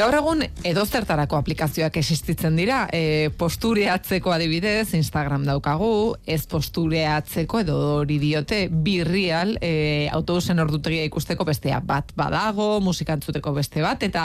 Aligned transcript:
Gaur 0.00 0.14
egun 0.16 0.40
edo 0.64 0.82
zertarako 0.88 1.36
aplikazioak 1.36 1.98
existitzen 2.00 2.54
dira, 2.56 2.86
e, 2.88 3.28
postureatzeko 3.36 4.32
adibidez, 4.32 4.94
Instagram 4.96 5.44
daukagu, 5.44 6.14
ez 6.24 6.46
postureatzeko 6.48 7.60
edo 7.60 7.76
hori 7.98 8.16
diote, 8.22 8.62
birrial, 8.72 9.58
e, 9.60 10.08
autobusen 10.16 10.64
ordutegia 10.64 11.04
ikusteko 11.04 11.44
bestea 11.44 11.82
bat 11.84 12.14
badago, 12.16 12.70
musikantzuteko 12.80 13.52
beste 13.58 13.84
bat, 13.84 14.08
eta 14.08 14.24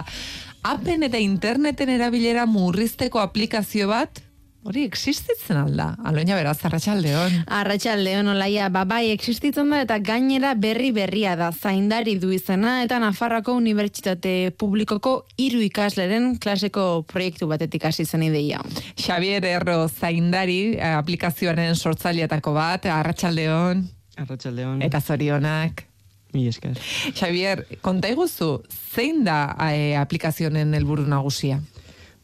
apen 0.64 1.04
eta 1.10 1.20
interneten 1.20 1.92
erabilera 1.98 2.48
murrizteko 2.48 3.20
aplikazio 3.20 3.92
bat, 3.92 4.24
Hori, 4.66 4.82
existitzen 4.82 5.60
alda, 5.62 5.92
aloina 6.10 6.34
beraz, 6.40 6.56
arratxaldeon. 6.66 7.36
Arratxaldeon, 7.54 8.32
olaia, 8.32 8.66
babai, 8.74 9.12
existitzen 9.14 9.70
da, 9.70 9.84
eta 9.86 10.00
gainera 10.02 10.56
berri 10.58 10.90
berria 10.96 11.36
da, 11.38 11.52
zaindari 11.54 12.16
du 12.18 12.32
izena, 12.34 12.80
eta 12.82 12.98
Nafarroko 13.04 13.54
Unibertsitate 13.60 14.56
Publikoko 14.58 15.14
hiru 15.38 15.62
ikasleren 15.68 16.40
klaseko 16.42 17.04
proiektu 17.06 17.46
batetik 17.52 17.86
hasi 17.86 18.08
zen 18.10 18.26
ideia. 18.26 18.64
Xavier 18.98 19.46
Erro 19.52 19.84
zaindari, 19.86 20.74
eh, 20.80 20.96
aplikazioaren 20.98 21.78
sortzaileatako 21.78 22.56
bat, 22.58 22.90
arratxaldeon. 22.90 23.86
Arratxaldeon. 24.18 24.82
Eta 24.82 24.98
zorionak. 24.98 25.86
Mi 26.34 26.48
esker. 26.50 26.74
Xavier, 27.14 27.68
konta 27.86 28.10
iguzu, 28.10 28.64
zein 28.74 29.22
da 29.24 29.54
e, 29.70 29.94
aplikazionen 29.96 30.74
helburu 30.74 31.06
nagusia? 31.08 31.62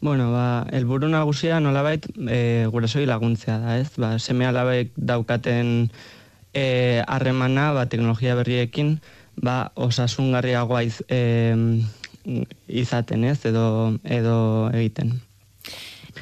Bueno, 0.02 0.32
ba, 0.32 0.66
elburu 0.74 1.06
nagusia 1.06 1.60
nolabait 1.62 2.02
e, 2.26 2.66
gurasoi 2.74 3.04
laguntzea 3.06 3.60
da, 3.62 3.76
ez? 3.78 3.92
Ba, 4.02 4.16
seme 4.18 4.48
alabaik 4.48 4.90
daukaten 4.98 5.92
e, 6.50 6.64
harremana, 7.06 7.68
ba, 7.76 7.86
teknologia 7.86 8.34
berriekin, 8.34 8.96
ba, 9.38 9.70
osasungarriagoa 9.78 10.82
iz, 10.88 10.98
e, 11.06 11.54
izaten, 12.66 13.28
ez? 13.30 13.38
Edo, 13.46 13.94
edo 14.02 14.34
egiten. 14.74 15.20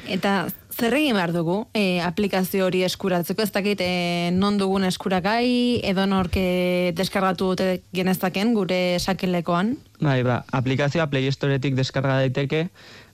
Eta 0.05 0.45
zer 0.71 0.93
egin 0.97 1.17
behar 1.17 1.33
dugu 1.33 1.57
e, 1.73 2.01
aplikazio 2.05 2.65
hori 2.69 2.85
eskuratzeko, 2.85 3.41
ez 3.41 3.51
dakit 3.53 3.81
e, 3.81 4.29
non 4.33 4.61
dugun 4.61 4.85
eskuragai, 4.87 5.81
edo 5.89 6.05
norke 6.05 6.93
deskargatu 6.97 7.51
dute 7.55 7.81
genezaken 7.97 8.53
gure 8.53 8.81
sakelekoan? 9.01 9.75
Bai, 10.01 10.21
ba, 10.25 10.43
aplikazioa 10.53 11.09
Play 11.09 11.33
Storetik 11.33 11.73
deskarga 11.77 12.21
daiteke, 12.21 12.67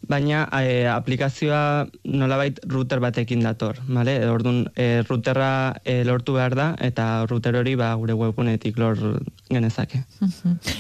baina 0.10 0.48
e, 0.62 0.88
aplikazioa 0.88 1.88
nolabait 2.06 2.60
router 2.66 3.02
batekin 3.04 3.44
dator, 3.44 3.80
vale? 3.88 4.18
Orduan, 4.30 4.66
e, 4.76 5.04
routerra 5.08 5.76
e, 5.84 6.04
lortu 6.08 6.38
behar 6.38 6.56
da 6.56 6.68
eta 6.84 7.26
router 7.30 7.58
hori 7.60 7.76
ba 7.76 7.94
gure 8.00 8.16
webgunetik 8.18 8.78
lor 8.80 8.98
genezake. 9.50 10.04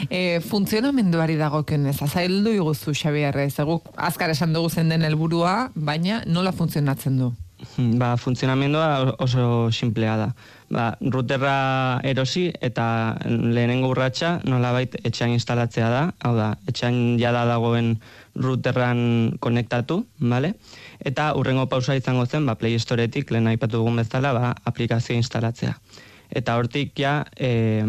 e, 0.09 0.39
funtzionamenduari 0.43 1.35
dagokionez, 1.39 1.97
azaildu 2.01 2.55
iguzu 2.55 2.95
Xabier, 2.95 3.35
ez 3.37 3.55
azkar 3.95 4.29
esan 4.31 4.53
dugu 4.53 4.69
zen 4.69 4.89
den 4.89 5.03
helburua, 5.03 5.71
baina 5.75 6.23
nola 6.25 6.51
funtzionatzen 6.51 7.19
du? 7.19 7.33
Ba, 7.97 8.15
funtzionamendua 8.17 9.15
oso 9.17 9.71
simplea 9.71 10.15
da. 10.17 10.27
Ba, 10.69 10.91
routerra 11.01 11.99
erosi 12.05 12.51
eta 12.61 13.17
lehenengo 13.25 13.89
urratsa 13.93 14.37
nolabait 14.45 14.93
etxean 15.01 15.33
instalatzea 15.33 15.89
da, 15.89 16.03
hau 16.21 16.35
da, 16.37 16.51
etxean 16.69 17.17
jada 17.21 17.45
dagoen 17.49 17.95
routerran 18.37 19.37
konektatu, 19.39 20.03
vale? 20.19 20.53
Eta 20.99 21.31
urrengo 21.37 21.67
pausa 21.69 21.95
izango 21.97 22.25
zen, 22.25 22.45
ba, 22.45 22.55
Play 22.55 22.79
Storetik, 22.79 23.31
lehen 23.31 23.47
aipatu 23.47 23.81
dugun 23.81 23.97
bezala, 24.01 24.33
ba, 24.33 24.53
aplikazio 24.65 25.17
instalatzea. 25.17 25.75
Eta 26.29 26.57
hortik 26.59 26.93
ja, 26.99 27.21
e, 27.37 27.83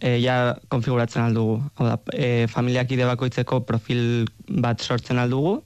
e, 0.00 0.16
ja 0.20 0.56
konfiguratzen 0.72 1.22
aldugu. 1.22 1.60
Hau 1.76 1.86
da, 1.86 1.96
e, 2.14 2.46
familiak 2.50 2.92
ide 2.92 3.08
bakoitzeko 3.08 3.62
profil 3.68 4.28
bat 4.48 4.80
sortzen 4.80 5.20
aldugu, 5.22 5.60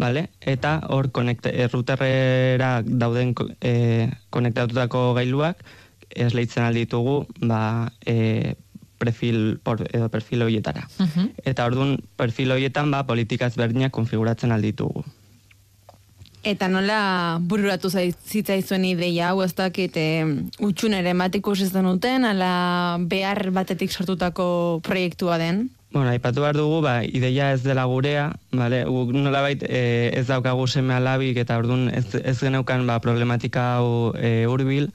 vale? 0.00 0.28
Eta 0.40 0.78
hor 0.88 1.10
konekte, 1.14 1.52
e, 1.52 1.68
routerrera 1.72 2.74
dauden 2.86 3.34
e, 3.60 4.08
konektatutako 4.30 5.12
gailuak, 5.18 5.64
ez 6.12 6.32
lehitzen 6.36 6.66
alditugu, 6.66 7.22
ba, 7.48 7.62
e, 8.06 8.54
perfil 9.02 9.58
por, 9.62 9.82
edo 9.90 10.08
perfil 10.12 10.46
horietara. 10.46 10.86
Eta 11.42 11.66
orduan 11.66 11.98
perfil 12.16 12.54
horietan 12.54 12.94
ba 12.94 13.02
politikaz 13.08 13.56
berdinak 13.58 13.92
konfiguratzen 13.92 14.54
alditugu. 14.54 15.04
Eta 16.42 16.66
nola 16.66 17.38
bururatu 17.38 17.86
zitzaizuen 17.92 18.84
ideia 18.88 19.28
hau 19.30 19.44
ez 19.44 19.52
dakit 19.54 19.94
e, 19.94 20.06
utxunere 20.58 21.12
bat 21.14 21.36
ikusi 21.38 21.68
uten, 21.70 22.24
ala 22.26 22.98
behar 22.98 23.50
batetik 23.54 23.92
sortutako 23.92 24.80
proiektua 24.82 25.38
den? 25.38 25.68
Bueno, 25.92 26.08
aipatu 26.08 26.40
behar 26.40 26.56
dugu, 26.56 26.80
ba, 26.82 27.04
ideia 27.04 27.52
ez 27.52 27.62
dela 27.62 27.84
gurea, 27.84 28.32
vale? 28.50 28.84
nola 28.84 29.42
bait, 29.42 29.62
e, 29.62 30.10
ez 30.14 30.26
daukagu 30.26 30.66
seme 30.66 30.94
alabik 30.94 31.36
eta 31.36 31.58
orduan 31.58 31.90
ez, 31.94 32.14
ez 32.14 32.38
geneukan 32.40 32.86
ba, 32.86 32.98
problematika 32.98 33.76
hau 33.76 34.12
e, 34.16 34.46
urbil, 34.48 34.90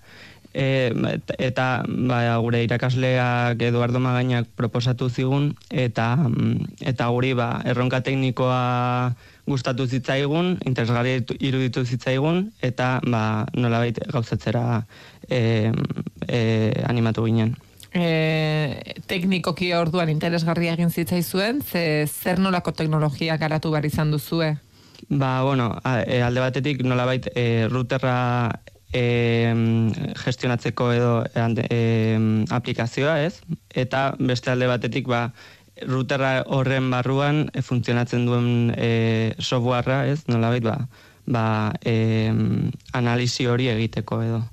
e, 0.53 0.91
eta 1.37 1.83
ba, 1.87 2.37
gure 2.43 2.63
irakasleak 2.63 3.61
Eduardo 3.61 3.99
Magainak 3.99 4.47
proposatu 4.55 5.09
zigun 5.09 5.55
eta 5.71 6.15
eta 6.81 7.07
guri 7.13 7.33
ba, 7.33 7.61
erronka 7.65 8.01
teknikoa 8.01 9.13
gustatu 9.47 9.87
zitzaigun, 9.87 10.57
interesgarri 10.67 11.21
iruditu 11.39 11.85
zitzaigun 11.85 12.51
eta 12.61 12.97
ba, 13.07 13.47
nolabait 13.55 13.99
gauzatzera 14.11 14.83
e, 15.29 15.71
e, 16.27 16.39
animatu 16.87 17.23
ginen. 17.25 17.55
E, 17.95 18.95
teknikoki 19.07 19.71
orduan 19.73 20.11
interesgarria 20.11 20.75
egin 20.75 20.91
zitzaizuen, 20.91 21.61
ze 21.63 22.05
zer 22.07 22.39
nolako 22.43 22.73
teknologia 22.75 23.37
garatu 23.37 23.71
behar 23.71 23.87
izan 23.87 24.11
duzue? 24.11 24.57
Ba, 25.07 25.41
bueno, 25.43 25.71
e, 25.85 26.21
alde 26.21 26.43
batetik 26.43 26.83
nolabait 26.83 27.29
e, 27.33 27.67
routerra 27.71 28.59
e, 28.93 29.53
gestionatzeko 30.23 30.91
edo 30.93 31.11
e, 31.35 31.79
aplikazioa, 32.49 33.19
ez? 33.25 33.41
Eta 33.69 34.09
beste 34.19 34.51
alde 34.51 34.69
batetik, 34.69 35.07
ba, 35.07 35.27
routerra 35.85 36.43
horren 36.45 36.89
barruan 36.91 37.47
e, 37.53 37.61
funtzionatzen 37.61 38.25
duen 38.27 38.73
e, 38.75 39.33
softwarea, 39.39 40.05
ez? 40.07 40.23
Nolabait, 40.31 40.63
ba, 40.63 40.77
ba 41.27 41.47
e, 41.83 42.31
analizi 42.93 43.47
hori 43.47 43.69
egiteko 43.73 44.21
edo. 44.23 44.43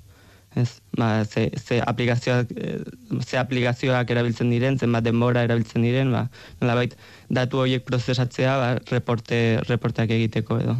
Ez, 0.54 0.80
ba, 0.94 1.24
ze, 1.24 1.48
ze, 1.58 1.80
aplikazioak, 1.82 2.50
e, 2.54 2.76
ze 3.24 3.38
aplikazioak 3.40 4.10
erabiltzen 4.10 4.52
diren, 4.54 4.78
zenbat 4.78 5.06
denbora 5.06 5.42
erabiltzen 5.46 5.82
diren, 5.82 6.12
ba, 6.14 6.28
nolabait, 6.60 6.94
datu 7.28 7.64
horiek 7.64 7.82
prozesatzea, 7.88 8.58
ba, 8.60 8.68
reporte, 8.90 9.40
reporteak 9.66 10.14
egiteko 10.14 10.60
edo. 10.62 10.78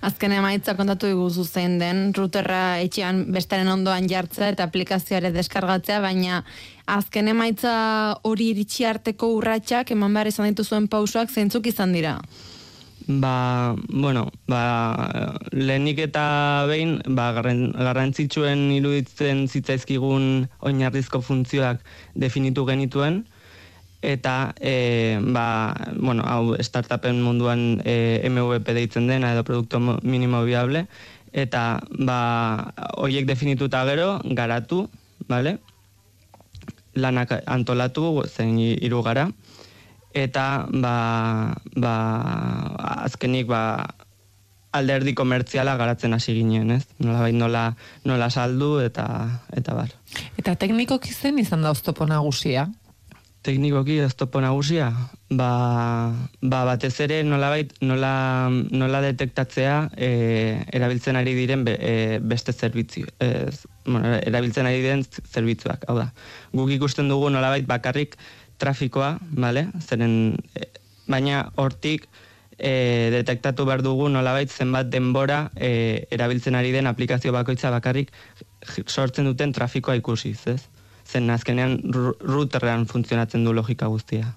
Azken 0.00 0.32
emaitza 0.32 0.72
kontatu 0.78 1.10
iguzu 1.12 1.44
zein 1.44 1.74
den, 1.80 2.14
routerra 2.16 2.78
etxean 2.80 3.26
bestaren 3.34 3.68
ondoan 3.68 4.06
jartzea 4.08 4.48
eta 4.54 4.64
aplikazioare 4.64 5.28
deskargatzea, 5.34 5.98
baina 6.00 6.44
azken 6.88 7.28
emaitza 7.28 7.74
hori 8.24 8.48
iritsi 8.54 8.86
arteko 8.88 9.28
urratsak 9.36 9.92
eman 9.92 10.16
behar 10.16 10.30
izan 10.32 10.48
dituzuen 10.48 10.88
pausoak 10.88 11.28
zeintzuk 11.30 11.68
izan 11.68 11.92
dira? 11.92 12.16
Ba, 13.10 13.74
bueno, 13.88 14.28
ba, 14.48 14.62
lehenik 15.52 15.98
eta 16.04 16.24
behin, 16.70 16.98
ba, 17.16 17.32
garrantzitsuen 17.34 18.70
iruditzen 18.76 19.46
zitzaizkigun 19.48 20.46
oinarrizko 20.60 21.20
funtzioak 21.24 21.84
definitu 22.14 22.64
genituen, 22.68 23.24
eta 24.02 24.54
e, 24.60 25.20
ba, 25.20 25.74
bueno, 25.96 26.24
hau 26.24 26.56
startupen 26.60 27.20
munduan 27.22 27.82
e, 27.84 28.24
MVP 28.28 28.72
deitzen 28.74 29.06
dena 29.06 29.32
edo 29.32 29.44
produkto 29.44 29.80
minimo 30.02 30.42
viable 30.44 30.86
eta 31.32 31.80
ba, 31.98 32.72
horiek 32.96 33.26
definituta 33.28 33.84
gero 33.84 34.20
garatu, 34.24 34.88
vale? 35.28 35.58
lanak 36.94 37.44
antolatu 37.46 38.24
zein 38.26 38.58
hiru 38.58 39.02
gara 39.02 39.28
eta 40.14 40.66
ba, 40.74 41.54
ba, 41.76 41.94
azkenik 43.06 43.46
ba, 43.46 43.86
alderdi 44.72 45.14
komertziala 45.14 45.76
garatzen 45.78 46.14
hasi 46.14 46.34
ginen, 46.34 46.70
ez? 46.74 46.84
Nola 46.98 47.24
bai, 47.24 47.32
nola, 47.32 47.64
nola 48.04 48.30
saldu 48.30 48.78
eta 48.82 49.06
eta 49.54 49.74
bar. 49.74 49.94
Eta 50.38 50.56
teknikoki 50.58 51.14
zen 51.14 51.38
izan 51.42 51.62
da 51.62 51.70
oztopo 51.74 52.06
nagusia? 52.06 52.68
Teknikoki 53.42 53.98
ez 54.04 54.14
topo 54.14 54.40
nagusia, 54.44 54.90
ba, 55.30 56.12
ba 56.42 56.60
batez 56.68 56.92
ere 57.00 57.22
nolabait 57.24 57.72
nola, 57.80 58.50
nola 58.50 59.00
detektatzea 59.04 59.76
e, 59.96 60.10
erabiltzen 60.76 61.16
ari 61.16 61.34
diren 61.38 61.64
e, 61.72 62.18
beste 62.20 62.52
zerbitzu, 62.52 63.06
e, 63.18 63.30
bueno, 63.86 64.16
erabiltzen 64.18 64.68
ari 64.68 64.82
diren 64.84 65.04
zerbitzuak, 65.06 65.86
hau 65.88 65.96
da. 65.98 66.10
Guk 66.52 66.72
ikusten 66.76 67.08
dugu 67.08 67.30
nolabait 67.32 67.68
bakarrik 67.68 68.18
trafikoa, 68.60 69.14
vale? 69.32 69.68
Zeren, 69.88 70.36
e, 70.54 70.68
baina 71.08 71.46
hortik 71.56 72.10
e, 72.58 73.08
detektatu 73.14 73.64
behar 73.64 73.80
dugu 73.82 74.10
nolabait 74.12 74.52
zenbat 74.52 74.92
denbora 74.92 75.46
e, 75.56 76.04
erabiltzen 76.12 76.58
ari 76.60 76.74
den 76.76 76.90
aplikazio 76.90 77.32
bakoitza 77.32 77.72
bakarrik 77.72 78.12
sortzen 78.86 79.24
duten 79.24 79.56
trafikoa 79.56 79.96
ikusiz, 79.96 80.38
ez? 80.52 80.60
Zen 81.10 81.30
azkenean 81.30 81.78
routerrean 82.20 82.86
funtzionatzen 82.86 83.44
du 83.44 83.52
logika 83.56 83.90
guztia. 83.90 84.34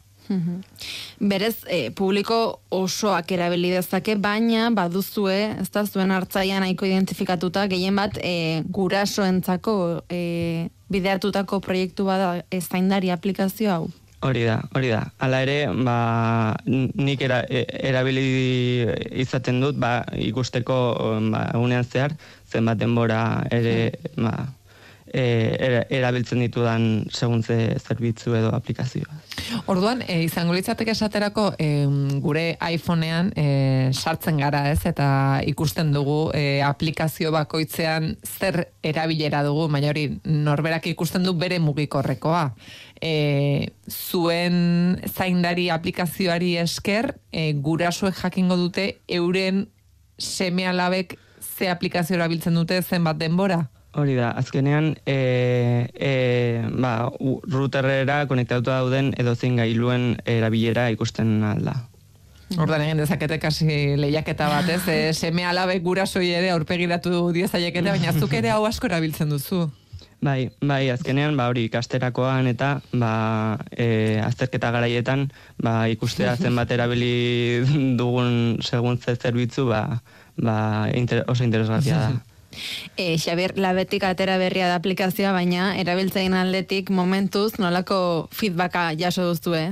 Berez, 1.19 1.63
e, 1.67 1.89
publiko 1.91 2.59
osoak 2.71 3.31
erabili 3.35 3.71
dezake, 3.73 4.15
baina 4.19 4.69
baduzue, 4.75 5.35
ez 5.61 5.69
da 5.73 5.83
zuen 5.85 6.13
hartzaia 6.15 6.61
nahiko 6.63 6.87
identifikatuta, 6.87 7.65
gehien 7.71 7.95
bat 7.99 8.17
e, 8.23 8.63
gurasoentzako 8.77 9.75
e, 10.09 10.69
bideartutako 10.93 11.59
proiektu 11.63 12.07
bada 12.07 12.37
ez 12.51 12.63
zaindari 12.69 13.11
aplikazio 13.11 13.71
hau. 13.73 13.91
Hori 14.23 14.45
da, 14.47 14.61
hori 14.71 14.87
da. 14.93 15.01
Hala 15.19 15.41
ere, 15.43 15.57
ba, 15.83 15.97
nik 16.65 17.21
era, 17.27 17.41
e, 17.43 17.65
erabili 17.91 18.87
izaten 19.25 19.59
dut, 19.63 19.75
ba, 19.75 19.97
ikusteko 20.15 20.77
ba, 21.33 21.49
egunean 21.51 21.83
zehar, 21.83 22.15
zenbat 22.47 22.79
denbora 22.79 23.23
ere, 23.51 23.91
ba, 24.15 24.37
e, 25.13 25.85
erabiltzen 25.93 26.41
ditudan 26.41 27.05
seguntze 27.13 27.55
zerbitzu 27.77 28.33
edo 28.35 28.51
aplikazioa. 28.55 29.19
Orduan, 29.69 30.01
e, 30.07 30.23
izango 30.25 30.55
litzateke 30.57 30.91
esaterako 30.95 31.51
e, 31.61 31.67
gure 32.23 32.45
iPhonean 32.73 33.31
e, 33.37 33.45
sartzen 33.93 34.41
gara 34.41 34.65
ez, 34.71 34.81
eta 34.89 35.07
ikusten 35.49 35.93
dugu 35.93 36.31
e, 36.33 36.61
aplikazio 36.65 37.31
bakoitzean 37.35 38.15
zer 38.25 38.63
erabilera 38.83 39.43
dugu, 39.45 39.67
baina 39.71 39.93
hori 39.93 40.07
norberak 40.25 40.89
ikusten 40.91 41.23
du 41.23 41.35
bere 41.37 41.61
mugikorrekoa. 41.61 42.47
E, 43.03 43.69
zuen 43.89 44.97
zaindari 45.11 45.69
aplikazioari 45.73 46.55
esker, 46.63 47.13
e, 47.31 47.51
gurasuek 47.53 48.17
jakingo 48.17 48.57
dute 48.57 48.89
euren 49.07 49.67
seme 50.17 50.65
alabek 50.69 51.17
ze 51.43 51.69
aplikazio 51.69 52.17
erabiltzen 52.17 52.55
dute 52.57 52.81
zenbat 52.81 53.19
denbora? 53.19 53.67
Hori 53.93 54.15
da, 54.17 54.31
azkenean, 54.33 54.95
e, 55.05 55.87
e, 55.93 56.65
ba, 56.81 57.11
routerrera 57.45 58.23
konektatu 58.25 58.65
dauden 58.71 59.11
edo 59.21 59.35
zein 59.35 59.59
gailuen 59.61 60.15
erabilera 60.25 60.87
ikusten 60.95 61.43
alda. 61.45 61.75
Ordan 62.57 62.81
egin 62.85 62.97
dezakete 63.01 63.37
kasi 63.41 63.67
lehiaketa 63.97 64.49
bat, 64.49 64.71
ez? 64.73 64.81
E, 64.89 65.13
seme 65.13 65.45
alabe 65.45 65.77
gurasoi 65.85 66.31
ere 66.33 66.49
aurpegiratu 66.55 67.29
diezaiekete, 67.37 67.91
baina 67.95 68.17
zuk 68.17 68.33
ere 68.33 68.49
hau 68.55 68.65
asko 68.65 68.89
erabiltzen 68.89 69.29
duzu. 69.29 69.67
Bai, 70.23 70.49
bai, 70.63 70.87
azkenean, 70.89 71.37
ba, 71.37 71.49
hori, 71.51 71.67
ikasterakoan 71.67 72.49
eta, 72.49 72.77
ba, 72.97 73.13
e, 73.69 74.17
azterketa 74.23 74.73
garaietan, 74.73 75.27
ba, 75.61 75.83
ikustea 75.91 76.37
zenbat 76.39 76.71
erabili 76.71 77.61
dugun 77.99 78.61
segun 78.63 78.97
zerbitzu, 79.03 79.67
ba, 79.69 79.99
ba, 80.39 80.55
inter, 80.97 81.25
oso 81.27 81.43
interesgarria 81.45 82.07
da. 82.07 82.32
E, 82.97 83.17
Xabier, 83.17 83.55
labetik 83.57 84.03
atera 84.03 84.37
berria 84.37 84.67
da 84.69 84.77
aplikazioa, 84.81 85.33
baina 85.33 85.73
erabiltzein 85.81 86.33
aldetik 86.37 86.89
momentuz 86.89 87.53
nolako 87.59 88.29
feedbacka 88.31 88.91
jaso 88.99 89.29
duztu, 89.31 89.55
eh? 89.57 89.71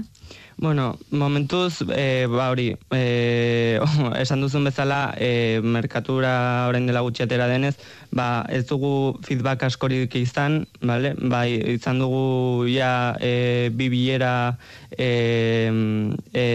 Bueno, 0.62 1.00
momentuz, 1.10 1.82
e, 1.90 2.28
ba 2.30 2.52
hori, 2.52 2.76
e, 2.94 3.80
esan 4.22 4.44
duzun 4.46 4.68
bezala, 4.70 5.16
e, 5.18 5.60
merkatura 5.64 6.68
orain 6.70 6.86
dela 6.86 7.02
gutxi 7.02 7.24
atera 7.26 7.48
denez, 7.50 7.74
ba 8.14 8.46
ez 8.46 8.68
dugu 8.70 9.18
feedback 9.26 9.66
askorik 9.66 10.14
izan, 10.22 10.68
vale? 10.86 11.16
bai, 11.18 11.58
izan 11.74 11.98
dugu 11.98 12.68
ja 12.70 13.18
e, 13.18 13.72
bi 13.74 13.90
bilera 13.90 14.60
e, 14.94 15.10
e, 16.30 16.46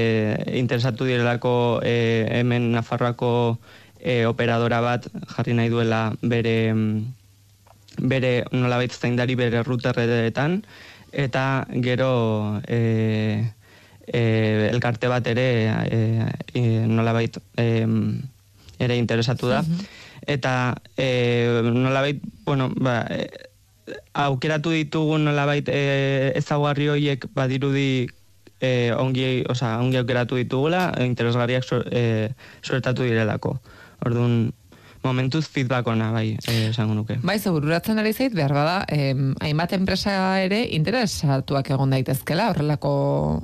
interesatu 0.55 1.11
direlako 1.11 1.81
e, 1.83 2.29
hemen 2.31 2.71
Nafarroako 2.79 3.59
e, 4.07 4.23
operadora 4.27 4.79
bat 4.81 5.09
jarri 5.35 5.57
nahi 5.59 5.71
duela 5.73 6.13
bere 6.23 6.57
bere 7.99 8.45
nolabait 8.53 8.93
zaindari 8.93 9.35
bere 9.35 9.65
routerretan. 9.67 10.61
Eta 11.13 11.67
gero 11.83 12.61
e, 12.69 12.79
e, 14.07 14.23
elkarte 14.71 15.11
bat 15.11 15.27
ere 15.27 15.47
e, 15.91 16.01
e, 16.55 16.63
nolabait 16.87 17.39
e, 17.59 17.67
ere 18.79 18.97
interesatu 18.97 19.51
da. 19.51 19.63
Eta 20.27 20.77
e, 20.97 21.63
nolabait 21.65 22.21
bueno 22.45 22.71
ba, 22.77 23.01
e, 23.11 23.27
aukeratu 24.13 24.75
ditugun 24.75 25.27
nolabait 25.27 25.67
e, 25.69 26.33
ezaguarri 26.39 26.91
horiek 26.93 27.27
badirudi 27.35 28.07
e, 28.61 28.93
ongi, 28.97 29.45
osa, 29.49 29.77
ongi 29.81 29.99
aukeratu 30.01 30.39
ditugula, 30.39 30.91
interesgarriak 31.05 31.65
e, 31.91 32.05
suertatu 32.63 33.07
direlako. 33.07 33.57
Orduan, 34.05 34.53
momentuz 35.07 35.47
feedback 35.49 35.87
ona 35.87 36.11
bai, 36.13 36.37
eh, 36.49 36.69
esango 36.71 36.95
nuke. 36.99 37.19
Bai, 37.23 37.39
zebururatzen 37.39 37.99
ari 38.03 38.13
zait, 38.13 38.35
behar 38.35 38.53
bada, 38.57 38.77
eh, 38.89 39.15
hainbat 39.45 39.73
enpresa 39.79 40.17
ere 40.43 40.63
interesatuak 40.77 41.71
egon 41.71 41.95
daitezkela, 41.95 42.51
horrelako 42.51 42.93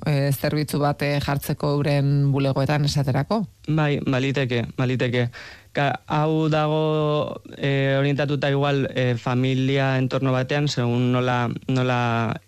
eh, 0.06 0.30
zerbitzu 0.32 0.82
bat 0.82 1.02
eh, 1.06 1.18
jartzeko 1.22 1.76
uren 1.78 2.32
bulegoetan 2.34 2.84
esaterako? 2.90 3.44
Bai, 3.68 4.00
baliteke, 4.06 4.66
baliteke. 4.76 5.28
Ka, 5.72 6.02
hau 6.06 6.50
dago 6.52 7.40
eh, 7.56 7.96
orientatuta 7.98 8.50
igual 8.50 8.88
eh, 8.94 9.14
familia 9.16 9.96
entorno 9.96 10.34
batean, 10.34 10.68
segun 10.68 11.12
nola, 11.14 11.46
nola 11.68 12.00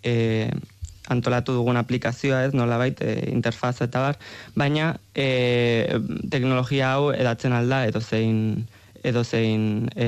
eh, 0.03 0.51
antolatu 1.11 1.53
dugun 1.53 1.77
aplikazioa 1.77 2.43
ez, 2.47 2.53
nola 2.53 2.77
baita, 2.81 3.05
e, 3.05 3.29
interfaz 3.31 3.77
eta 3.85 4.01
bar, 4.01 4.19
baina 4.55 4.95
e, 5.13 5.99
teknologia 6.31 6.95
hau 6.95 7.11
edatzen 7.13 7.53
alda 7.53 7.85
edo 7.89 8.01
zein, 8.01 8.65
edo 9.05 9.23
zein 9.23 9.87
e, 9.95 10.07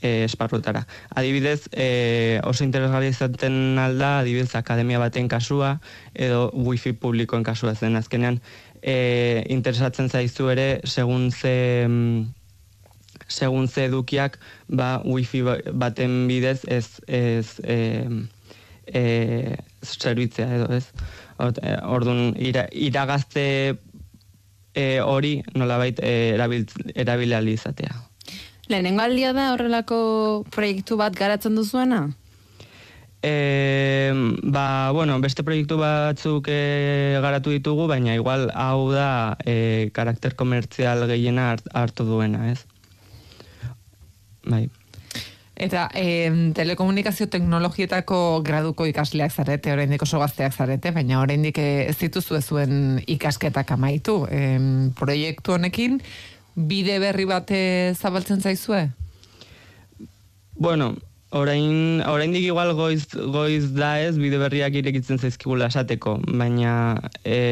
e, 0.00 0.24
esparrutara. 0.24 0.84
Adibidez, 1.10 1.68
e, 1.72 2.40
oso 2.46 2.64
interesgarri 2.64 3.10
izaten 3.10 3.78
alda, 3.82 4.18
adibidez, 4.22 4.54
akademia 4.54 5.02
baten 5.02 5.28
kasua, 5.28 5.78
edo 6.14 6.48
wifi 6.54 6.94
publikoen 6.94 7.46
kasua 7.46 7.74
zen 7.74 7.98
azkenean, 7.98 8.40
e, 8.82 9.44
interesatzen 9.50 10.08
zaizu 10.08 10.50
ere, 10.54 10.68
segun 10.84 11.30
ze 11.32 11.56
segun 13.28 13.68
ze 13.68 13.84
edukiak, 13.84 14.38
ba, 14.68 15.02
wifi 15.04 15.42
ba, 15.44 15.58
baten 15.74 16.26
bidez 16.30 16.62
ez, 16.66 17.00
ez 17.06 17.58
e, 17.62 18.06
e, 18.86 19.02
zerbitzea 19.84 20.48
edo 20.56 20.68
ez. 20.74 20.86
E, 21.62 21.76
Orduan, 21.86 22.34
ira, 22.38 22.66
iragazte 22.72 23.44
e, 24.74 25.00
hori 25.00 25.38
nolabait 25.54 25.98
e, 26.02 26.34
erabil, 26.34 27.36
izatea. 27.52 27.94
Lehenengo 28.68 29.02
aldia 29.02 29.32
da 29.32 29.52
horrelako 29.54 30.44
proiektu 30.52 30.98
bat 31.00 31.14
garatzen 31.16 31.54
duzuena? 31.56 32.08
E, 33.22 34.12
ba, 34.44 34.92
bueno, 34.94 35.18
beste 35.20 35.42
proiektu 35.42 35.78
batzuk 35.80 36.46
e, 36.52 37.18
garatu 37.22 37.50
ditugu, 37.50 37.88
baina 37.90 38.14
igual 38.14 38.50
hau 38.54 38.92
da 38.92 39.36
e, 39.42 39.90
karakter 39.94 40.36
komertzial 40.38 41.06
gehiena 41.10 41.56
hartu 41.74 42.06
duena, 42.06 42.52
ez? 42.52 42.62
Bai. 44.46 44.68
Eta 45.58 45.88
e, 45.90 46.30
telekomunikazio 46.54 47.26
teknologietako 47.26 48.44
graduko 48.46 48.86
ikasleak 48.86 49.34
zarete, 49.34 49.72
oraindik 49.74 50.04
oso 50.06 50.20
gazteak 50.22 50.54
zarete, 50.54 50.92
baina 50.94 51.18
oraindik 51.18 51.58
ez 51.58 51.96
dituzu 51.98 52.38
zuen 52.38 53.02
ikasketak 53.10 53.72
amaitu. 53.74 54.20
E, 54.30 54.58
proiektu 54.94 55.56
honekin, 55.56 55.98
bide 56.54 57.00
berri 57.02 57.26
bate 57.26 57.60
zabaltzen 57.98 58.38
zaizue? 58.38 58.84
Bueno, 60.54 60.92
orain, 61.34 62.04
oraindik 62.06 62.46
igual 62.46 62.70
goiz, 62.78 63.08
goiz 63.34 63.72
da 63.74 63.96
ez, 64.00 64.14
bide 64.18 64.38
berriak 64.38 64.78
irekitzen 64.78 65.18
zaizkigula 65.18 65.72
esateko, 65.74 66.20
baina 66.38 66.72
e, 67.24 67.42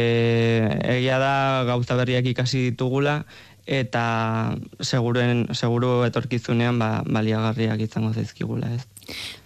egia 0.95 1.19
da 1.19 1.35
gauza 1.67 1.99
berriak 1.99 2.31
ikasi 2.31 2.69
ditugula, 2.71 3.25
eta 3.67 4.57
seguren, 4.81 5.47
seguru 5.53 6.05
etorkizunean 6.07 6.79
ba, 6.79 7.03
baliagarriak 7.03 7.83
izango 7.83 8.13
zaizkigula, 8.15 8.71
ez. 8.79 8.87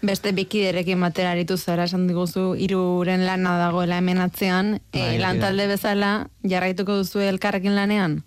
Beste 0.04 0.32
bikiderekin 0.36 1.00
batera 1.00 1.32
aritu 1.32 1.56
zara 1.56 1.88
esan 1.88 2.06
diguzu 2.08 2.54
iruren 2.56 3.24
lana 3.26 3.56
dagoela 3.58 3.98
hemen 3.98 4.20
atzean, 4.20 4.74
e, 4.92 5.00
bai, 5.00 5.18
lan 5.20 5.40
talde 5.40 5.66
bezala 5.72 6.12
jarraituko 6.44 7.00
duzu 7.00 7.24
elkarrekin 7.24 7.74
lanean? 7.76 8.20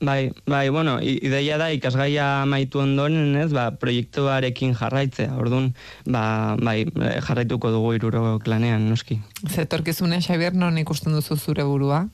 Bai, 0.00 0.32
bai, 0.46 0.70
bueno, 0.72 0.94
ideia 1.02 1.58
da 1.60 1.66
ikasgaia 1.76 2.46
maitu 2.48 2.80
ondoren, 2.80 3.34
ez, 3.36 3.50
ba, 3.52 3.66
proiektuarekin 3.76 4.72
jarraitzea, 4.78 5.34
orduan, 5.36 5.74
ba, 6.06 6.56
bai, 6.56 6.86
jarraituko 7.26 7.68
dugu 7.74 7.92
iruro 7.98 8.38
klanean, 8.40 8.86
noski. 8.88 9.18
Zetorkizune, 9.44 10.22
Xabier, 10.24 10.56
non 10.56 10.78
ikusten 10.80 11.12
duzu 11.12 11.36
zure 11.36 11.66
burua? 11.68 12.06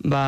Ba, 0.00 0.24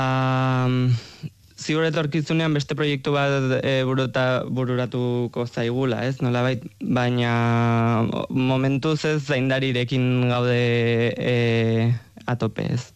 ziur 1.63 1.87
etorkizunean 1.87 2.55
beste 2.57 2.77
proiektu 2.79 3.15
bat 3.15 3.59
e, 3.63 3.83
buruta, 3.89 4.43
bururatuko 4.51 5.47
zaigula, 5.47 6.03
ez? 6.09 6.19
Nola 6.25 6.43
bait, 6.45 6.65
baina 6.83 7.33
momentuz 8.29 9.05
ez 9.09 9.21
zaindarirekin 9.23 10.29
gaude 10.31 10.59
e, 11.17 11.37
atope, 12.27 12.67
ez? 12.75 12.91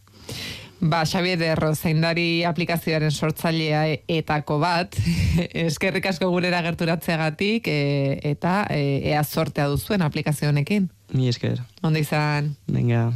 Ba, 0.77 1.07
Xabi 1.09 1.33
Ederro, 1.33 1.71
zaindari 1.75 2.45
aplikazioaren 2.45 3.11
sortzailea 3.11 3.85
etako 4.13 4.59
bat, 4.61 4.99
eskerrik 5.67 6.11
asko 6.11 6.29
gurera 6.35 6.61
gerturatzeagatik, 6.67 7.71
e, 7.71 8.19
eta 8.35 8.67
e, 8.69 8.83
ea 9.15 9.25
sortea 9.25 9.71
duzuen 9.73 10.05
aplikazio 10.05 10.53
honekin. 10.53 10.91
Mi 11.15 11.31
esker. 11.33 11.63
Onda 11.83 12.03
izan. 12.03 12.53
Venga. 12.69 13.09